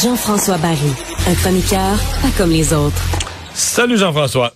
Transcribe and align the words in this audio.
Jean-François 0.00 0.58
Barry, 0.58 0.78
un 1.26 1.34
chroniqueur 1.34 1.96
pas 2.22 2.28
comme 2.36 2.50
les 2.50 2.72
autres. 2.72 3.02
Salut 3.54 3.98
Jean-François. 3.98 4.54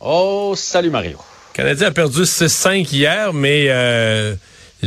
Oh, 0.00 0.54
salut 0.56 0.88
Mario. 0.88 1.18
Le 1.18 1.56
Canadien 1.56 1.88
a 1.88 1.90
perdu 1.90 2.22
6-5 2.22 2.88
hier, 2.90 3.34
mais 3.34 3.66
euh, 3.68 4.34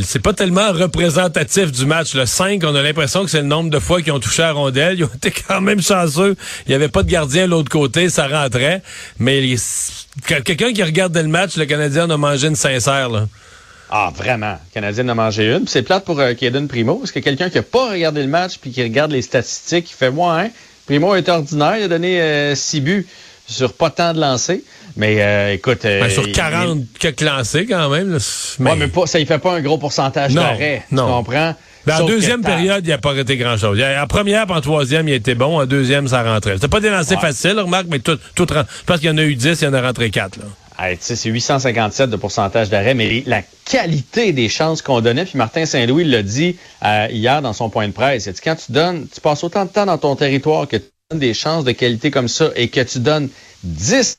c'est 0.04 0.20
pas 0.20 0.34
tellement 0.34 0.71
représentatif 0.73 1.71
du 1.71 1.86
match. 1.86 2.16
Le 2.16 2.25
5, 2.25 2.61
on 2.66 2.75
a 2.75 2.82
l'impression 2.82 3.23
que 3.23 3.30
c'est 3.30 3.41
le 3.41 3.48
nombre 3.48 3.70
de 3.70 3.80
fois 3.80 4.02
qu'ils 4.02 4.11
ont 4.11 4.20
touché 4.20 4.43
à 4.43 4.52
rondelle. 4.52 4.96
Ils 5.00 5.05
ont 5.05 5.11
été 5.16 5.32
quand 5.32 5.61
même 5.61 5.82
chanceux. 5.82 6.36
Il 6.66 6.70
n'y 6.70 6.75
avait 6.75 6.89
pas 6.89 7.04
de 7.04 7.10
gardien 7.10 7.46
de 7.46 7.52
l'autre 7.52 7.70
côté, 7.70 8.10
ça 8.10 8.28
rentrait. 8.28 8.82
Mais 9.20 9.55
quelqu'un 10.28 10.73
qui 10.73 10.84
regardait 10.84 11.23
le 11.23 11.29
match, 11.29 11.56
le 11.56 11.65
Canadien 11.65 12.10
a 12.10 12.18
mangé 12.18 12.47
une 12.47 12.56
sincère. 12.56 13.10
Là. 13.10 13.28
Ah, 13.89 14.11
vraiment. 14.14 14.54
Le 14.54 14.73
Canadien 14.73 15.06
en 15.06 15.10
a 15.10 15.15
mangé 15.15 15.54
une. 15.54 15.68
C'est 15.68 15.84
plate 15.84 16.04
pour 16.04 16.20
euh, 16.20 16.34
Kaden 16.34 16.68
Primo, 16.68 16.96
parce 16.96 17.12
que 17.12 17.20
quelqu'un 17.20 17.50
qui 17.50 17.56
n'a 17.56 17.64
pas 17.64 17.92
regardé 17.92 18.21
le 18.21 18.28
match 18.28 18.57
puis 18.59 18.71
qui 18.71 18.84
regarde 18.84 19.12
les 19.12 19.21
statistiques, 19.21 19.92
il 19.92 19.96
fait 19.96 20.12
moi, 20.12 20.42
hein. 20.42 20.50
Primo 20.86 21.15
est 21.15 21.29
ordinaire, 21.29 21.78
il 21.78 21.84
a 21.84 21.87
donné 21.87 22.54
6 22.56 22.78
euh, 22.78 22.82
buts 22.82 23.07
sur 23.48 23.73
pas 23.73 23.89
tant 23.89 24.14
de 24.14 24.20
lancers. 24.20 24.59
Mais 24.98 25.22
euh, 25.22 25.54
écoute. 25.54 25.80
Ben, 25.84 26.10
sur 26.10 26.32
40 26.32 26.84
quelques 27.00 27.22
lancés 27.22 27.66
quand 27.66 27.90
même. 27.90 28.18
mais... 28.60 28.76
mais 28.76 28.88
pas, 28.88 29.06
ça 29.06 29.20
ne 29.20 29.26
fait 29.26 29.40
pas 29.40 29.54
un 29.54 29.62
gros 29.62 29.78
pourcentage 29.78 30.34
d'arrêt. 30.34 30.84
Tu 30.90 30.96
comprends? 30.96 31.56
Ben, 31.86 32.02
en 32.02 32.06
deuxième 32.06 32.42
période, 32.42 32.86
il 32.86 32.90
n'a 32.90 32.98
pas 32.98 33.12
arrêté 33.12 33.38
grand-chose. 33.38 33.80
En 33.80 34.08
première, 34.08 34.50
en 34.50 34.62
troisième, 34.62 35.08
il 35.08 35.14
était 35.14 35.36
bon. 35.36 35.59
En 35.59 35.66
deuxième, 35.66 36.08
ça 36.08 36.23
rentrait. 36.23 36.56
C'était 36.56 36.68
pas 36.68 36.80
des 36.80 36.90
lancers 36.90 37.22
faciles, 37.22 37.59
remarque, 37.59 37.88
mais 37.90 38.00
tout, 38.00 38.18
tout 38.34 38.48
je 38.50 38.84
pense 38.86 39.00
qu'il 39.00 39.09
y 39.09 39.12
en 39.12 39.18
a 39.18 39.23
eu 39.23 39.36
10, 39.36 39.62
il 39.62 39.66
y 39.66 39.68
en 39.68 39.73
a 39.73 39.81
rentré 39.81 40.09
4. 40.09 40.38
Là 40.38 40.45
c'est 41.00 41.30
857 41.30 42.09
de 42.09 42.16
pourcentage 42.16 42.70
d'arrêt, 42.70 42.94
mais 42.94 43.23
la 43.26 43.42
qualité 43.66 44.34
des 44.34 44.50
chances 44.50 44.82
qu'on 44.82 45.02
donnait, 45.02 45.26
puis 45.26 45.38
Martin 45.38 45.66
Saint-Louis 45.66 46.04
l'a 46.04 46.24
dit 46.24 46.58
euh, 46.84 47.08
hier 47.09 47.42
dans 47.42 47.54
son 47.54 47.70
point 47.70 47.88
de 47.88 47.94
presse, 47.94 48.26
il 48.26 48.34
dit, 48.34 48.42
quand 48.44 48.56
tu 48.56 48.72
donnes, 48.72 49.08
tu 49.14 49.22
passes 49.22 49.44
autant 49.44 49.66
de 49.66 49.70
temps 49.70 49.86
dans 49.86 49.98
ton 49.98 50.16
territoire 50.16 50.68
que 50.68 50.78
tu 50.78 50.86
donnes 51.09 51.20
des 51.20 51.34
chances 51.34 51.64
de 51.64 51.72
qualité 51.72 52.12
comme 52.12 52.28
ça 52.28 52.50
et 52.56 52.68
que 52.68 52.82
tu 52.82 53.00
donnes 53.00 53.30
10 53.64 54.18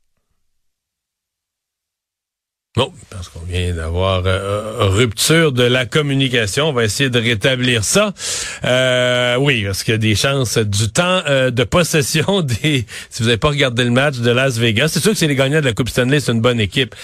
Bon, 2.77 2.93
parce 3.09 3.31
qu'on 3.31 3.41
vient 3.49 3.73
d'avoir 3.73 4.25
euh, 4.27 4.75
rupture 4.81 5.53
de 5.53 5.63
la 5.63 5.87
communication. 5.87 6.69
On 6.69 6.73
va 6.75 6.85
essayer 6.85 7.09
de 7.09 7.19
rétablir 7.19 7.85
ça. 7.85 8.13
Euh, 8.67 9.37
oui, 9.37 9.65
parce 9.65 9.83
qu'il 9.83 9.93
y 9.93 9.95
a 9.95 9.99
des 9.99 10.15
chances 10.15 10.59
du 10.59 10.91
temps 10.91 11.23
euh, 11.27 11.51
de 11.51 11.65
possession 11.65 12.43
des... 12.63 12.85
Si 13.09 13.23
vous 13.23 13.29
n'avez 13.29 13.39
pas 13.39 13.49
regardé 13.49 13.83
le 13.83 13.91
match 13.91 14.19
de 14.19 14.31
Las 14.31 14.59
Vegas, 14.59 14.89
c'est 14.89 15.01
sûr 15.01 15.13
que 15.13 15.17
c'est 15.17 15.27
les 15.27 15.37
gagnants 15.37 15.61
de 15.61 15.65
la 15.65 15.73
Coupe 15.73 15.89
Stanley, 15.89 16.21
c'est 16.21 16.33
une 16.33 16.43
bonne 16.43 16.61
équipe. 16.61 16.95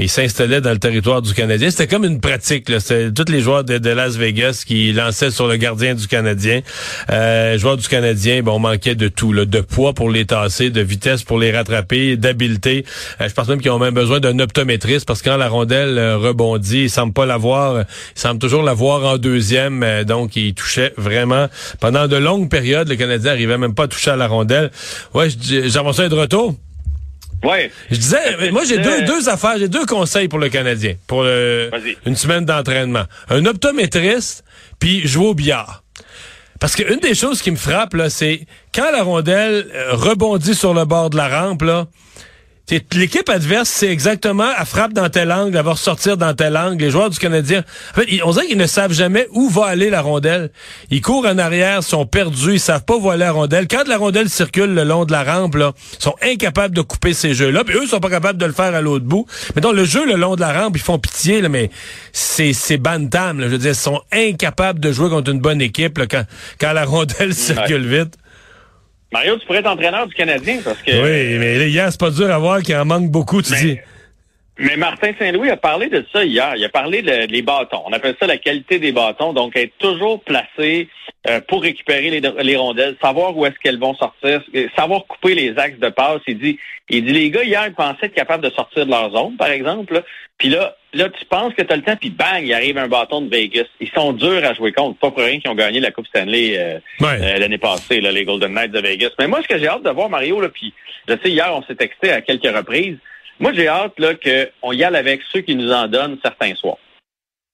Mais 0.00 0.06
ils 0.06 0.08
s'installaient 0.08 0.60
dans 0.60 0.72
le 0.72 0.80
territoire 0.80 1.22
du 1.22 1.32
Canadien. 1.32 1.70
C'était 1.70 1.86
comme 1.86 2.04
une 2.04 2.20
pratique. 2.20 2.68
C'est 2.80 3.14
tous 3.14 3.30
les 3.30 3.40
joueurs 3.40 3.62
de, 3.62 3.88
Las 3.88 4.16
Vegas 4.16 4.64
qui 4.66 4.92
lançaient 4.92 5.30
sur 5.30 5.46
le 5.46 5.58
gardien 5.58 5.94
du 5.94 6.08
Canadien. 6.08 6.62
Euh, 7.08 7.56
joueurs 7.56 7.76
du 7.76 7.86
Canadien, 7.86 8.42
bon, 8.42 8.56
on 8.56 8.58
manquait 8.58 8.96
de 8.96 9.06
tout. 9.06 9.32
Là, 9.32 9.44
de 9.44 9.60
poids 9.60 9.92
pour 9.92 10.10
les 10.10 10.26
tasser, 10.26 10.70
de 10.70 10.80
vitesse 10.80 11.22
pour 11.22 11.38
les 11.38 11.52
rattraper, 11.52 12.16
d'habileté. 12.16 12.84
Euh, 13.20 13.28
je 13.28 13.34
pense 13.34 13.46
même 13.46 13.60
qu'ils 13.60 13.70
ont 13.70 13.78
même 13.78 13.94
besoin 13.94 14.18
d'un 14.18 14.36
optométriste 14.40 15.06
parce 15.06 15.19
quand 15.22 15.36
la 15.36 15.48
rondelle 15.48 15.98
euh, 15.98 16.16
rebondit, 16.16 16.82
il 16.84 16.90
semble 16.90 17.12
pas 17.12 17.26
l'avoir, 17.26 17.80
il 17.80 18.20
semble 18.20 18.38
toujours 18.38 18.62
l'avoir 18.62 19.04
en 19.04 19.18
deuxième, 19.18 19.82
euh, 19.82 20.04
donc 20.04 20.36
il 20.36 20.54
touchait 20.54 20.92
vraiment 20.96 21.48
pendant 21.80 22.08
de 22.08 22.16
longues 22.16 22.48
périodes. 22.48 22.88
Le 22.88 22.96
Canadien 22.96 23.32
arrivait 23.32 23.58
même 23.58 23.74
pas 23.74 23.84
à 23.84 23.88
toucher 23.88 24.10
à 24.10 24.16
la 24.16 24.26
rondelle. 24.26 24.70
Ouais, 25.14 25.28
j'avançais 25.66 26.08
de 26.08 26.14
retour. 26.14 26.54
Ouais. 27.42 27.70
Je 27.90 27.96
disais, 27.96 28.50
moi 28.50 28.64
j'ai 28.64 28.78
deux, 28.78 29.02
deux 29.04 29.28
affaires, 29.28 29.56
j'ai 29.58 29.68
deux 29.68 29.86
conseils 29.86 30.28
pour 30.28 30.38
le 30.38 30.50
Canadien 30.50 30.94
pour 31.06 31.24
une 31.24 32.16
semaine 32.16 32.44
d'entraînement. 32.44 33.04
Un 33.30 33.46
optométriste, 33.46 34.44
puis 34.78 35.06
jouer 35.06 35.26
au 35.26 35.34
billard. 35.34 35.82
Parce 36.60 36.76
qu'une 36.76 37.00
des 37.00 37.14
choses 37.14 37.40
qui 37.40 37.50
me 37.50 37.56
frappe, 37.56 37.94
là, 37.94 38.10
c'est 38.10 38.46
quand 38.74 38.92
la 38.92 39.02
rondelle 39.02 39.66
euh, 39.74 39.94
rebondit 39.94 40.54
sur 40.54 40.74
le 40.74 40.84
bord 40.84 41.08
de 41.08 41.16
la 41.16 41.28
rampe, 41.28 41.62
là, 41.62 41.86
L'équipe 42.92 43.28
adverse, 43.28 43.68
c'est 43.68 43.88
exactement, 43.88 44.48
elle 44.58 44.66
frappe 44.66 44.92
dans 44.92 45.08
tel 45.08 45.32
angle, 45.32 45.56
elle 45.56 45.64
va 45.64 45.72
ressortir 45.72 46.16
dans 46.16 46.34
tel 46.34 46.56
angle. 46.56 46.82
Les 46.82 46.90
joueurs 46.90 47.10
du 47.10 47.18
Canadien, 47.18 47.64
en 47.92 48.00
fait, 48.00 48.20
on 48.24 48.30
dirait 48.30 48.46
qu'ils 48.46 48.58
ne 48.58 48.66
savent 48.66 48.92
jamais 48.92 49.26
où 49.32 49.48
va 49.48 49.66
aller 49.66 49.90
la 49.90 50.02
rondelle. 50.02 50.50
Ils 50.90 51.00
courent 51.00 51.26
en 51.26 51.38
arrière, 51.38 51.82
sont 51.82 52.06
perdus, 52.06 52.54
ils 52.54 52.60
savent 52.60 52.84
pas 52.84 52.96
où 52.96 53.10
aller 53.10 53.20
la 53.20 53.32
rondelle. 53.32 53.66
Quand 53.68 53.88
la 53.88 53.96
rondelle 53.96 54.28
circule 54.28 54.74
le 54.74 54.84
long 54.84 55.04
de 55.04 55.12
la 55.12 55.24
rampe, 55.24 55.56
là, 55.56 55.72
ils 55.98 56.02
sont 56.02 56.14
incapables 56.22 56.74
de 56.74 56.82
couper 56.82 57.12
ces 57.12 57.34
jeux-là. 57.34 57.64
Puis 57.64 57.76
eux, 57.76 57.82
ils 57.82 57.88
sont 57.88 58.00
pas 58.00 58.10
capables 58.10 58.38
de 58.38 58.46
le 58.46 58.52
faire 58.52 58.74
à 58.74 58.80
l'autre 58.80 59.04
bout. 59.04 59.26
Mais 59.54 59.60
donc, 59.60 59.74
le 59.74 59.84
jeu 59.84 60.06
le 60.06 60.14
long 60.14 60.36
de 60.36 60.40
la 60.40 60.52
rampe, 60.52 60.76
ils 60.76 60.82
font 60.82 60.98
pitié, 60.98 61.40
là, 61.40 61.48
mais 61.48 61.70
c'est, 62.12 62.52
c'est 62.52 62.78
bantam. 62.78 63.40
Là, 63.40 63.46
je 63.46 63.52
veux 63.52 63.58
dire, 63.58 63.72
ils 63.72 63.74
sont 63.74 64.00
incapables 64.12 64.78
de 64.78 64.92
jouer 64.92 65.08
contre 65.08 65.30
une 65.30 65.40
bonne 65.40 65.60
équipe 65.60 65.98
là, 65.98 66.06
quand, 66.06 66.24
quand 66.60 66.72
la 66.72 66.84
rondelle 66.84 67.34
circule 67.50 67.86
vite. 67.86 68.14
Mario, 69.12 69.36
tu 69.38 69.46
pourrais 69.46 69.58
être 69.58 69.66
entraîneur 69.66 70.06
du 70.06 70.14
Canadien 70.14 70.60
parce 70.62 70.78
que. 70.78 70.90
Oui, 70.90 71.38
mais 71.38 71.68
hier, 71.68 71.90
c'est 71.90 72.00
pas 72.00 72.10
dur 72.10 72.30
à 72.30 72.38
voir 72.38 72.62
qu'il 72.62 72.76
en 72.76 72.84
manque 72.84 73.10
beaucoup, 73.10 73.42
tu 73.42 73.54
dis. 73.54 73.78
Mais 74.62 74.76
Martin 74.76 75.12
Saint-Louis 75.18 75.48
a 75.48 75.56
parlé 75.56 75.88
de 75.88 76.04
ça 76.12 76.22
hier. 76.22 76.52
Il 76.54 76.64
a 76.66 76.68
parlé 76.68 77.00
des 77.00 77.42
bâtons. 77.42 77.82
On 77.86 77.92
appelle 77.94 78.14
ça 78.20 78.26
la 78.26 78.36
qualité 78.36 78.78
des 78.78 78.92
bâtons. 78.92 79.32
Donc, 79.32 79.56
être 79.56 79.72
toujours 79.78 80.22
placé 80.22 80.86
euh, 81.26 81.40
pour 81.48 81.62
récupérer 81.62 82.20
les, 82.20 82.56
rondelles, 82.56 82.94
savoir 83.00 83.34
où 83.34 83.46
est-ce 83.46 83.58
qu'elles 83.62 83.78
vont 83.78 83.94
sortir, 83.94 84.42
euh, 84.54 84.68
savoir 84.76 85.06
couper 85.06 85.34
les 85.34 85.58
axes 85.58 85.78
de 85.78 85.88
passe. 85.88 86.20
Il 86.26 86.38
dit, 86.38 86.58
il 86.90 87.06
dit, 87.06 87.12
les 87.12 87.30
gars, 87.30 87.42
hier, 87.42 87.64
ils 87.68 87.72
pensaient 87.72 88.06
être 88.06 88.14
capables 88.14 88.44
de 88.44 88.50
sortir 88.50 88.84
de 88.84 88.90
leur 88.90 89.10
zone, 89.12 89.38
par 89.38 89.48
exemple. 89.48 90.02
Puis 90.36 90.50
là, 90.50 90.76
là, 90.92 91.08
tu 91.08 91.24
penses 91.24 91.54
que 91.54 91.62
tu 91.62 91.72
as 91.72 91.76
le 91.76 91.82
temps, 91.82 91.96
puis 91.96 92.10
bang, 92.10 92.42
il 92.42 92.52
arrive 92.52 92.76
un 92.76 92.88
bâton 92.88 93.22
de 93.22 93.30
Vegas. 93.30 93.64
Ils 93.80 93.90
sont 93.90 94.12
durs 94.12 94.44
à 94.44 94.52
jouer 94.52 94.72
contre. 94.72 94.98
Pas 94.98 95.10
pour 95.10 95.22
rien 95.22 95.40
qu'ils 95.40 95.50
ont 95.50 95.54
gagné 95.54 95.80
la 95.80 95.90
Coupe 95.90 96.06
Stanley 96.06 96.58
euh, 96.58 96.78
l'année 97.38 97.56
passée, 97.56 98.02
là, 98.02 98.12
les 98.12 98.26
Golden 98.26 98.52
Knights 98.52 98.72
de 98.72 98.80
Vegas. 98.80 99.10
Mais 99.18 99.26
moi, 99.26 99.40
ce 99.42 99.48
que 99.48 99.58
j'ai 99.58 99.68
hâte 99.68 99.84
de 99.84 99.90
voir, 99.90 100.10
Mario, 100.10 100.38
là, 100.38 100.50
puis 100.50 100.74
je 101.08 101.14
sais, 101.14 101.30
hier, 101.30 101.50
on 101.54 101.62
s'est 101.62 101.76
texté 101.76 102.12
à 102.12 102.20
quelques 102.20 102.54
reprises. 102.54 102.98
Moi, 103.40 103.52
j'ai 103.54 103.68
hâte 103.68 103.94
qu'on 103.96 104.72
y 104.72 104.84
aille 104.84 104.96
avec 104.96 105.22
ceux 105.32 105.40
qui 105.40 105.56
nous 105.56 105.72
en 105.72 105.88
donnent 105.88 106.18
certains 106.22 106.54
soirs. 106.54 106.78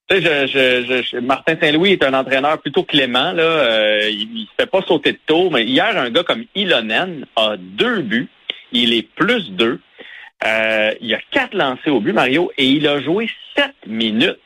Tu 0.09 0.23
sais, 0.23 0.47
je, 0.49 1.03
je, 1.03 1.19
Martin 1.19 1.57
Saint-Louis 1.61 1.93
est 1.93 2.05
un 2.05 2.15
entraîneur 2.15 2.61
plutôt 2.61 2.85
clément. 2.85 3.33
Là. 3.33 3.43
Euh, 3.43 4.11
il 4.11 4.43
ne 4.43 4.47
fait 4.63 4.71
pas 4.71 4.83
sauter 4.83 5.13
de 5.13 5.19
tour, 5.27 5.51
mais 5.51 5.65
hier, 5.65 5.97
un 5.97 6.11
gars 6.11 6.23
comme 6.23 6.45
Ilonen 6.55 7.25
a 7.37 7.57
deux 7.57 8.03
buts. 8.03 8.29
Il 8.73 8.93
est 8.93 9.03
plus 9.03 9.51
deux. 9.51 9.81
Euh, 10.45 10.93
il 11.01 11.15
a 11.15 11.21
quatre 11.31 11.55
lancés 11.55 11.91
au 11.91 12.01
but, 12.01 12.13
Mario, 12.13 12.53
et 12.59 12.67
il 12.67 12.87
a 12.87 13.01
joué 13.01 13.31
sept 13.57 13.75
minutes. 13.87 14.39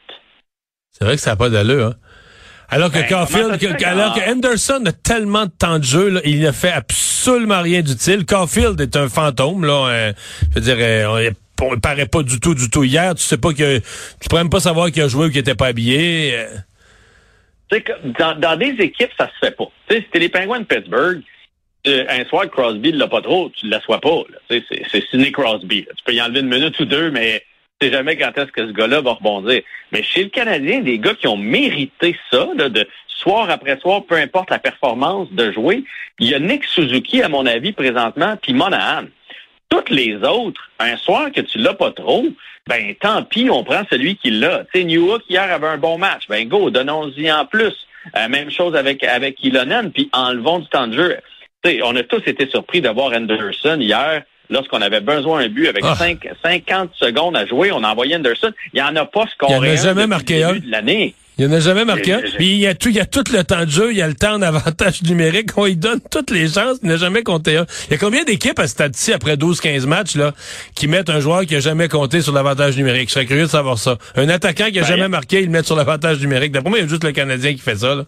C'est 0.93 1.05
vrai 1.05 1.17
que 1.17 1.21
ça 1.21 1.31
n'a 1.31 1.37
pas 1.37 1.51
d'allure, 1.51 1.87
hein? 1.87 1.95
Alors 2.71 2.91
que 2.91 2.99
ben, 2.99 3.09
Caulfield, 3.09 3.83
alors 3.85 4.15
que 4.15 4.31
Henderson 4.31 4.83
a 4.87 4.93
tellement 4.93 5.47
de 5.47 5.51
temps 5.51 5.79
de 5.79 5.85
jeu, 5.85 6.09
là, 6.09 6.21
il 6.25 6.41
ne 6.41 6.53
fait 6.53 6.71
absolument 6.71 7.63
rien 7.63 7.83
d'utile. 7.83 8.25
Caulfield 8.25 8.81
est 8.81 8.97
un 8.97 9.09
fantôme, 9.09 9.65
là. 9.65 9.89
Euh, 9.89 10.13
je 10.51 10.55
veux 10.55 10.61
dire, 10.61 10.77
euh, 10.79 11.31
on, 11.61 11.75
il 11.75 11.81
paraît 11.81 12.07
pas 12.07 12.23
du 12.23 12.39
tout, 12.39 12.55
du 12.55 12.71
tout. 12.71 12.85
Hier, 12.85 13.15
tu 13.17 13.23
sais 13.23 13.39
pas 13.39 13.53
que 13.53 13.79
tu 13.79 14.29
pourrais 14.29 14.45
même 14.45 14.51
pas 14.51 14.61
savoir 14.61 14.93
qu'il 14.93 15.03
a 15.03 15.09
joué 15.09 15.27
ou 15.27 15.31
qu'il 15.31 15.39
était 15.39 15.57
pas 15.57 15.67
habillé. 15.67 16.33
Euh. 16.35 17.79
Dans, 18.19 18.39
dans 18.39 18.57
des 18.57 18.77
équipes, 18.79 19.11
ça 19.19 19.29
se 19.29 19.47
fait 19.47 19.57
pas. 19.57 19.71
Tu 19.89 19.97
sais, 19.97 20.03
c'était 20.07 20.21
les 20.21 20.29
Penguins 20.29 20.61
de 20.61 20.65
Pittsburgh. 20.65 21.23
un 21.87 22.25
soir, 22.27 22.49
Crosby 22.51 22.93
ne 22.93 22.99
l'a 22.99 23.09
pas 23.09 23.21
trop, 23.21 23.51
tu 23.51 23.67
ne 23.67 23.73
l'assois 23.73 24.01
pas. 24.01 24.23
C'est 24.49 25.05
Sidney 25.11 25.33
Crosby. 25.33 25.87
Tu 25.97 26.05
peux 26.05 26.13
y 26.13 26.23
enlever 26.23 26.41
une 26.41 26.49
minute 26.49 26.79
ou 26.79 26.85
deux, 26.85 27.11
mais 27.11 27.43
sais 27.81 27.91
jamais 27.91 28.17
quand 28.17 28.37
est-ce 28.37 28.53
que 28.53 28.67
ce 28.67 28.73
gars-là 28.73 29.01
va 29.01 29.13
rebondir. 29.13 29.63
Mais 29.93 30.03
chez 30.03 30.25
le 30.25 30.29
Canadien, 30.29 30.81
des 30.81 30.99
gars 30.99 31.15
qui 31.15 31.27
ont 31.27 31.37
mérité 31.37 32.17
ça, 32.31 32.47
de 32.55 32.87
soir 33.07 33.51
après 33.51 33.79
soir, 33.79 34.05
peu 34.05 34.17
importe 34.17 34.51
la 34.51 34.59
performance 34.59 35.29
de 35.33 35.53
jouer, 35.53 35.85
il 36.19 36.29
y 36.29 36.35
a 36.35 36.39
Nick 36.39 36.65
Suzuki, 36.65 37.23
à 37.23 37.29
mon 37.29 37.47
avis, 37.47 37.73
présentement, 37.73 38.37
puis 38.41 38.53
Monahan. 38.53 39.05
Toutes 39.69 39.91
les 39.91 40.17
autres, 40.17 40.71
un 40.79 40.97
soir 40.97 41.31
que 41.33 41.41
tu 41.41 41.59
l'as 41.59 41.75
pas 41.75 41.93
trop, 41.93 42.27
ben 42.67 42.95
tant 43.01 43.23
pis, 43.23 43.49
on 43.51 43.65
prend 43.65 43.83
celui 43.89 44.17
qui 44.17 44.31
l'a. 44.31 44.65
Tu 44.73 44.81
sais, 44.81 44.85
Newhook 44.85 45.23
hier 45.29 45.51
avait 45.51 45.69
un 45.69 45.79
bon 45.79 45.97
match. 45.97 46.25
Ben 46.29 46.47
go, 46.49 46.71
donnons-y 46.71 47.31
en 47.31 47.47
plus. 47.47 47.87
Euh, 48.17 48.29
même 48.29 48.51
chose 48.51 48.75
avec 48.75 49.05
avec 49.05 49.43
Ilonen, 49.45 49.93
puis 49.93 50.11
enlevons 50.13 50.59
du 50.59 50.69
temps 50.69 50.87
de 50.87 50.97
jeu. 50.97 51.17
Tu 51.63 51.71
sais, 51.71 51.81
on 51.83 51.95
a 51.95 52.03
tous 52.03 52.23
été 52.27 52.49
surpris 52.49 52.81
de 52.81 52.89
voir 52.89 53.13
Anderson 53.13 53.79
hier 53.81 54.23
lorsqu'on 54.51 54.83
avait 54.83 55.01
besoin 55.01 55.43
d'un 55.43 55.49
but 55.49 55.69
avec 55.69 55.85
50 55.85 56.31
ah. 56.71 56.87
secondes 56.95 57.37
à 57.37 57.47
jouer, 57.47 57.73
on 57.73 57.83
a 57.83 57.89
envoyé 57.89 58.17
Anderson. 58.17 58.53
Il 58.73 58.81
n'y 58.81 58.83
en 58.83 58.95
a 58.97 59.05
pas 59.07 59.27
scoré 59.33 59.55
il 59.55 59.57
en 59.57 59.63
a 59.63 59.77
jamais 59.77 60.07
marqué 60.07 60.43
un. 60.43 60.55
de 60.55 60.71
l'année. 60.71 61.15
Il 61.39 61.47
n'y 61.47 61.55
en 61.55 61.57
a 61.57 61.61
jamais 61.61 61.87
marqué 61.87 62.13
un. 62.13 62.21
Puis 62.37 62.51
il 62.51 62.59
y 62.59 62.67
a 62.67 62.75
tout, 62.75 62.91
il 62.91 62.97
y 62.97 63.01
a 63.01 63.07
tout 63.07 63.25
le 63.33 63.43
temps 63.45 63.65
de 63.65 63.71
jeu, 63.71 63.93
il 63.93 63.97
y 63.97 64.03
a 64.03 64.07
le 64.07 64.15
temps 64.15 64.39
d'avantage 64.39 65.03
numérique. 65.03 65.57
On 65.57 65.65
lui 65.65 65.77
donne 65.77 66.01
toutes 66.11 66.31
les 66.31 66.49
chances, 66.49 66.79
il 66.83 66.89
n'a 66.91 66.99
jamais 66.99 67.23
compté 67.23 67.57
un. 67.57 67.65
Il 67.89 67.93
y 67.93 67.95
a 67.95 67.99
combien 67.99 68.25
d'équipes 68.25 68.59
à 68.59 68.67
ce 68.67 68.73
stade-ci, 68.73 69.15
après 69.15 69.37
12-15 69.37 69.87
matchs, 69.87 70.17
là, 70.17 70.35
qui 70.75 70.87
mettent 70.87 71.09
un 71.09 71.21
joueur 71.21 71.47
qui 71.47 71.55
n'a 71.55 71.61
jamais 71.61 71.89
compté 71.89 72.21
sur 72.21 72.35
l'avantage 72.35 72.77
numérique? 72.77 73.09
Je 73.09 73.15
serais 73.15 73.25
curieux 73.25 73.45
de 73.45 73.51
savoir 73.51 73.79
ça. 73.79 73.97
Un 74.17 74.29
attaquant 74.29 74.67
qui 74.67 74.75
n'a 74.75 74.83
ben, 74.83 74.89
jamais 74.89 75.09
marqué, 75.09 75.41
il 75.41 75.49
met 75.49 75.63
sur 75.63 75.77
l'avantage 75.77 76.21
numérique. 76.21 76.53
D'après 76.53 76.69
moi, 76.69 76.79
il 76.79 76.83
y 76.83 76.85
a 76.85 76.89
juste 76.89 77.05
le 77.05 77.13
Canadien 77.13 77.55
qui 77.55 77.61
fait 77.61 77.77
ça, 77.77 77.95
là. 77.95 78.05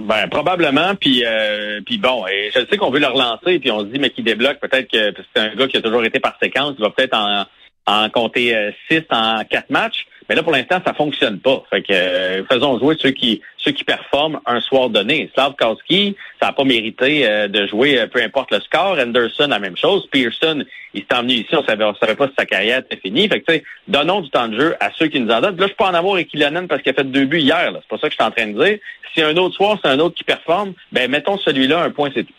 Ben 0.00 0.28
probablement, 0.28 0.94
puis 0.94 1.24
euh, 1.26 1.80
puis 1.84 1.98
bon, 1.98 2.26
et 2.26 2.50
je 2.54 2.60
sais 2.66 2.76
qu'on 2.76 2.90
veut 2.90 3.00
le 3.00 3.06
relancer, 3.06 3.58
puis 3.58 3.70
on 3.70 3.80
se 3.80 3.86
dit 3.86 3.98
mais 3.98 4.10
qui 4.10 4.22
débloque 4.22 4.58
peut-être 4.58 4.90
que 4.90 5.14
c'est 5.34 5.40
un 5.40 5.54
gars 5.54 5.68
qui 5.68 5.76
a 5.76 5.82
toujours 5.82 6.04
été 6.04 6.20
par 6.20 6.36
séquence, 6.42 6.74
il 6.78 6.82
va 6.82 6.90
peut-être 6.90 7.14
en, 7.14 7.44
en 7.86 8.08
compter 8.08 8.56
euh, 8.56 8.70
six 8.90 9.02
en 9.10 9.44
quatre 9.44 9.70
matchs. 9.70 10.06
Mais 10.30 10.36
là, 10.36 10.44
pour 10.44 10.52
l'instant, 10.52 10.80
ça 10.86 10.94
fonctionne 10.94 11.40
pas. 11.40 11.64
Fait 11.70 11.82
que 11.82 11.92
euh, 11.92 12.44
faisons 12.46 12.78
jouer 12.78 12.96
ceux 13.00 13.10
qui 13.10 13.42
ceux 13.56 13.72
qui 13.72 13.82
performent 13.82 14.38
un 14.46 14.60
soir 14.60 14.88
donné. 14.88 15.28
Slavkowski, 15.34 16.16
ça 16.40 16.46
n'a 16.46 16.52
pas 16.52 16.62
mérité 16.62 17.26
euh, 17.26 17.48
de 17.48 17.66
jouer 17.66 17.98
euh, 17.98 18.06
peu 18.06 18.22
importe 18.22 18.52
le 18.52 18.60
score. 18.60 18.96
Anderson, 18.96 19.48
la 19.48 19.58
même 19.58 19.76
chose. 19.76 20.06
Pearson, 20.12 20.62
il 20.94 21.00
s'est 21.00 21.18
emmené 21.18 21.34
ici, 21.34 21.48
on 21.56 21.64
savait, 21.64 21.82
on 21.82 21.96
savait 21.96 22.14
pas 22.14 22.28
si 22.28 22.34
sa 22.38 22.46
carrière 22.46 22.78
était 22.78 22.96
finie. 22.98 23.28
Fait 23.28 23.40
que, 23.40 23.60
donnons 23.88 24.20
du 24.20 24.30
temps 24.30 24.46
de 24.46 24.56
jeu 24.56 24.76
à 24.78 24.92
ceux 24.96 25.08
qui 25.08 25.18
nous 25.18 25.32
en 25.32 25.40
donnent. 25.40 25.56
Là, 25.56 25.66
je 25.66 25.74
peux 25.74 25.84
en 25.84 25.94
avoir 25.94 26.16
Kylian 26.18 26.68
parce 26.68 26.80
qu'il 26.82 26.92
a 26.92 26.94
fait 26.94 27.10
deux 27.10 27.24
buts 27.24 27.40
hier. 27.40 27.72
C'est 27.74 27.88
pas 27.88 27.98
ça 27.98 28.08
que 28.08 28.14
je 28.16 28.22
suis 28.22 28.24
en 28.24 28.30
train 28.30 28.46
de 28.46 28.64
dire. 28.64 28.78
Si 29.12 29.22
un 29.22 29.36
autre 29.36 29.56
soir, 29.56 29.80
c'est 29.82 29.90
un 29.90 29.98
autre 29.98 30.14
qui 30.14 30.22
performe, 30.22 30.74
ben 30.92 31.10
mettons 31.10 31.38
celui-là, 31.38 31.82
un 31.82 31.90
point, 31.90 32.10
c'est 32.14 32.22
tout. 32.22 32.34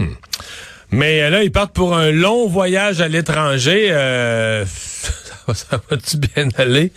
Hmm. 0.00 0.14
Mais 0.92 1.28
là, 1.28 1.42
ils 1.42 1.52
partent 1.52 1.74
pour 1.74 1.94
un 1.94 2.10
long 2.10 2.46
voyage 2.46 3.02
à 3.02 3.08
l'étranger. 3.08 3.88
Euh, 3.90 4.64
ça 5.54 5.80
va-tu 5.90 6.16
bien 6.18 6.48
aller? 6.56 6.92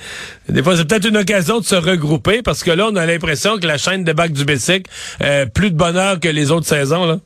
Des 0.49 0.63
fois, 0.63 0.75
c'est 0.75 0.87
peut-être 0.87 1.07
une 1.07 1.17
occasion 1.17 1.59
de 1.59 1.65
se 1.65 1.75
regrouper 1.75 2.41
parce 2.41 2.63
que 2.63 2.71
là, 2.71 2.87
on 2.91 2.95
a 2.95 3.05
l'impression 3.05 3.57
que 3.57 3.67
la 3.67 3.77
chaîne 3.77 4.03
de 4.03 4.13
bac 4.13 4.31
du 4.31 4.45
Bessic, 4.45 4.85
euh, 5.21 5.45
plus 5.45 5.71
de 5.71 5.75
bonheur 5.75 6.19
que 6.19 6.27
les 6.27 6.51
autres 6.51 6.67
saisons, 6.67 7.05
là. 7.05 7.17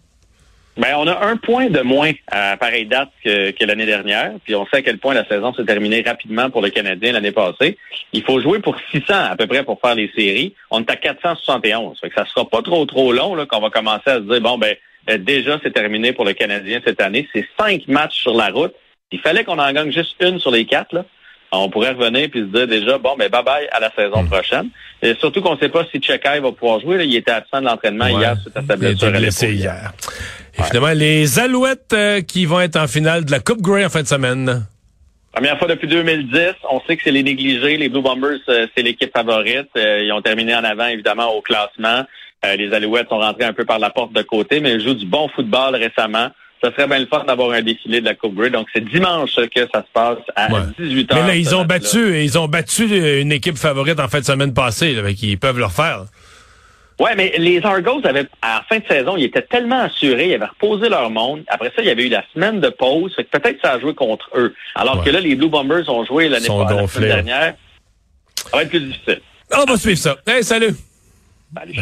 Ben, 0.77 0.93
on 0.97 1.07
a 1.07 1.25
un 1.25 1.37
point 1.37 1.69
de 1.69 1.79
moins 1.79 2.11
à 2.29 2.57
pareille 2.57 2.85
date 2.85 3.09
que, 3.23 3.65
l'année 3.65 3.85
dernière. 3.85 4.33
Puis 4.43 4.55
on 4.55 4.65
sait 4.65 4.77
à 4.77 4.81
quel 4.81 4.97
point 4.97 5.13
la 5.13 5.25
saison 5.25 5.53
s'est 5.53 5.63
terminée 5.63 6.03
rapidement 6.05 6.49
pour 6.49 6.61
le 6.61 6.69
Canadien 6.69 7.13
l'année 7.13 7.31
passée. 7.31 7.77
Il 8.11 8.23
faut 8.23 8.41
jouer 8.41 8.59
pour 8.59 8.75
600 8.91 9.03
à 9.07 9.35
peu 9.37 9.47
près 9.47 9.63
pour 9.63 9.79
faire 9.79 9.95
les 9.95 10.11
séries. 10.13 10.53
On 10.71 10.81
est 10.81 10.91
à 10.91 10.97
471. 10.97 11.97
Fait 12.01 12.09
que 12.09 12.15
ça 12.15 12.25
sera 12.25 12.49
pas 12.49 12.61
trop 12.61 12.85
trop 12.85 13.13
long 13.13 13.37
qu'on 13.45 13.61
va 13.61 13.69
commencer 13.69 14.09
à 14.09 14.15
se 14.15 14.23
dire 14.23 14.41
bon 14.41 14.57
ben 14.57 14.75
euh, 15.09 15.17
déjà 15.17 15.59
c'est 15.63 15.71
terminé 15.71 16.11
pour 16.11 16.25
le 16.25 16.33
Canadien 16.33 16.81
cette 16.85 16.99
année. 16.99 17.29
C'est 17.33 17.47
cinq 17.57 17.87
matchs 17.87 18.19
sur 18.19 18.33
la 18.33 18.49
route. 18.49 18.75
Il 19.15 19.21
fallait 19.21 19.45
qu'on 19.45 19.59
en 19.59 19.71
gagne 19.71 19.91
juste 19.91 20.15
une 20.19 20.39
sur 20.39 20.51
les 20.51 20.65
quatre 20.65 20.93
là 20.93 21.05
on 21.51 21.69
pourrait 21.69 21.91
revenir 21.91 22.29
puis 22.29 22.41
se 22.41 22.45
dire 22.45 22.67
déjà, 22.67 22.97
bon, 22.97 23.15
ben 23.17 23.29
bye 23.29 23.43
bye 23.43 23.67
à 23.71 23.79
la 23.79 23.91
saison 23.91 24.23
hmm. 24.23 24.29
prochaine. 24.29 24.69
Et 25.01 25.13
surtout 25.15 25.41
qu'on 25.41 25.55
ne 25.55 25.59
sait 25.59 25.69
pas 25.69 25.85
si 25.91 26.01
Chekai 26.01 26.39
va 26.39 26.51
pouvoir 26.51 26.79
jouer. 26.79 27.03
Il 27.05 27.15
était 27.15 27.31
absent 27.31 27.61
de 27.61 27.65
l'entraînement 27.65 28.07
hier 28.07 28.35
suite 28.41 28.55
à 28.57 28.61
sa 28.67 28.75
blessure. 28.75 29.09
Il 29.09 29.25
a 29.25 29.49
hier. 29.49 29.93
Et 30.57 30.63
finalement, 30.63 30.93
les 30.93 31.39
Alouettes 31.39 31.93
euh, 31.93 32.21
qui 32.21 32.45
vont 32.45 32.61
être 32.61 32.77
en 32.77 32.87
finale 32.87 33.25
de 33.25 33.31
la 33.31 33.39
Coupe 33.39 33.61
Grey 33.61 33.85
en 33.85 33.89
fin 33.89 34.01
de 34.01 34.07
semaine. 34.07 34.65
Première 35.33 35.59
fois 35.59 35.67
depuis 35.67 35.87
2010. 35.87 36.53
On 36.71 36.79
sait 36.87 36.95
que 36.95 37.03
c'est 37.03 37.11
les 37.11 37.23
négligés. 37.23 37.75
Les 37.75 37.89
Blue 37.89 38.01
Bombers, 38.01 38.39
euh, 38.47 38.67
c'est 38.75 38.83
l'équipe 38.83 39.11
favorite. 39.15 39.67
Euh, 39.77 40.01
ils 40.03 40.11
ont 40.13 40.21
terminé 40.21 40.55
en 40.55 40.63
avant, 40.63 40.87
évidemment, 40.87 41.33
au 41.33 41.41
classement. 41.41 42.05
les 42.57 42.73
Alouettes 42.73 43.09
sont 43.09 43.19
rentrés 43.19 43.43
un 43.43 43.53
peu 43.53 43.65
par 43.65 43.79
la 43.79 43.89
porte 43.89 44.13
de 44.13 44.21
côté, 44.21 44.61
mais 44.61 44.73
ils 44.73 44.81
jouent 44.81 44.93
du 44.93 45.05
bon 45.05 45.27
football 45.29 45.75
récemment 45.75 46.29
ça 46.61 46.71
serait 46.71 46.87
bien 46.87 46.99
le 46.99 47.05
fun 47.05 47.23
d'avoir 47.25 47.51
un 47.51 47.61
défilé 47.61 48.01
de 48.01 48.05
la 48.05 48.15
Coupe 48.15 48.35
Grey. 48.35 48.49
Donc, 48.49 48.67
c'est 48.73 48.83
dimanche 48.83 49.35
que 49.35 49.61
ça 49.73 49.81
se 49.81 49.91
passe 49.93 50.19
à 50.35 50.47
18 50.79 51.11
h. 51.11 51.15
Mais 51.15 51.27
là, 51.27 51.35
ils 51.35 51.55
ont 51.55 51.65
battu, 51.65 52.23
ils 52.23 52.37
ont 52.37 52.47
battu 52.47 53.19
une 53.21 53.31
équipe 53.31 53.57
favorite 53.57 53.99
en 53.99 54.07
fin 54.07 54.19
de 54.19 54.25
semaine 54.25 54.53
passée, 54.53 54.93
là, 54.93 55.09
ils 55.09 55.37
peuvent 55.37 55.59
le 55.59 55.65
refaire. 55.65 56.05
Ouais, 56.99 57.13
mais 57.15 57.33
les 57.37 57.61
Argos 57.65 58.01
avaient, 58.05 58.27
à 58.41 58.55
la 58.55 58.63
fin 58.69 58.79
de 58.79 58.85
saison, 58.87 59.17
ils 59.17 59.25
étaient 59.25 59.41
tellement 59.41 59.81
assurés, 59.81 60.29
ils 60.29 60.33
avaient 60.35 60.45
reposé 60.45 60.87
leur 60.87 61.09
monde. 61.09 61.43
Après 61.47 61.71
ça, 61.75 61.81
il 61.81 61.87
y 61.87 61.89
avait 61.89 62.05
eu 62.05 62.09
la 62.09 62.23
semaine 62.33 62.61
de 62.61 62.69
pause. 62.69 63.13
Fait 63.15 63.25
que 63.25 63.37
peut-être 63.37 63.59
ça 63.61 63.73
a 63.73 63.79
joué 63.79 63.93
contre 63.93 64.29
eux. 64.35 64.53
Alors 64.75 65.03
que 65.03 65.09
là, 65.09 65.19
les 65.19 65.35
Blue 65.35 65.49
Bombers 65.49 65.89
ont 65.89 66.05
joué 66.05 66.29
l'année 66.29 66.47
dernière. 66.99 67.55
Ça 68.37 68.57
va 68.57 68.63
être 68.63 68.69
plus 68.69 68.79
difficile. 68.79 69.19
On 69.53 69.65
va 69.65 69.77
suivre 69.77 69.99
ça. 69.99 70.15
Hey, 70.25 70.43
salut. 70.43 70.73
salut. 71.53 71.75